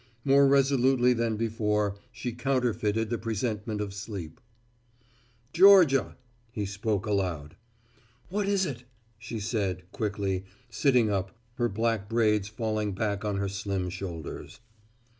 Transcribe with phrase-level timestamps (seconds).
[0.25, 4.41] More resolutely than before she counterfeited the presentment of sleep.
[5.53, 6.17] "Georgia!"
[6.51, 7.55] he spoke aloud.
[8.27, 8.85] "What is it!"
[9.19, 14.59] she said, quickly, sitting up, her black braids falling back on her slim shoulders.